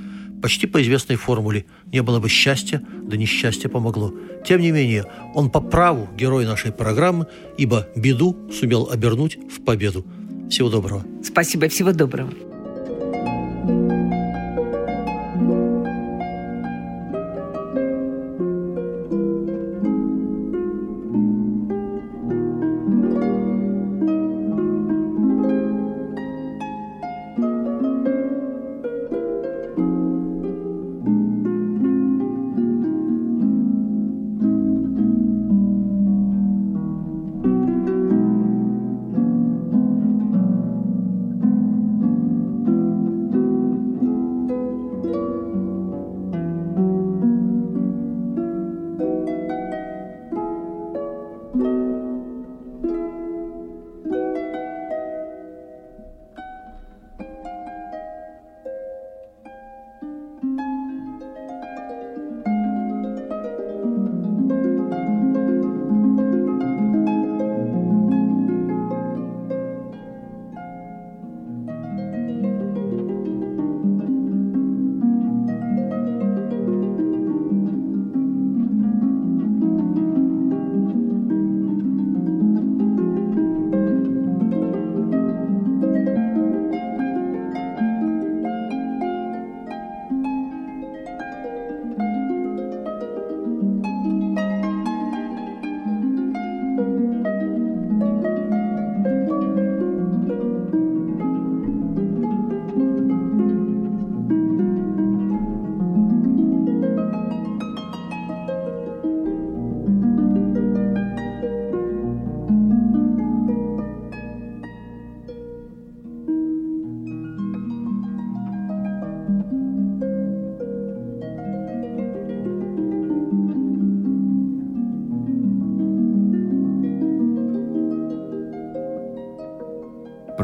Почти 0.41 0.69
по 0.69 0.81
известной 0.81 1.17
формуле 1.17 1.67
«не 1.87 2.03
было 2.03 2.21
бы 2.21 2.29
счастья, 2.29 2.81
да 3.03 3.17
несчастье 3.17 3.69
помогло». 3.69 4.15
Тем 4.47 4.61
не 4.61 4.71
менее, 4.71 5.07
он 5.35 5.51
по 5.51 5.61
праву 5.61 6.09
герой 6.17 6.47
нашей 6.47 6.71
программы, 6.71 7.27
ибо 7.57 7.89
беду 7.97 8.37
сумел 8.53 8.89
обернуть 8.93 9.39
в 9.51 9.65
победу. 9.65 10.07
Всего 10.49 10.71
доброго. 10.71 11.05
Спасибо, 11.23 11.69
всего 11.69 11.93
доброго. 11.93 12.48